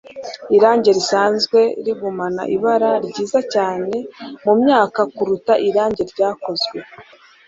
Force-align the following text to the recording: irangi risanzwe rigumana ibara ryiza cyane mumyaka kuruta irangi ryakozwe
irangi 0.55 0.89
risanzwe 0.97 1.59
rigumana 1.85 2.41
ibara 2.55 2.91
ryiza 3.07 3.39
cyane 3.53 3.95
mumyaka 4.43 5.01
kuruta 5.13 5.53
irangi 5.67 6.01
ryakozwe 6.11 6.77